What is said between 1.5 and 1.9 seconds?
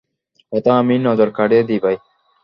দি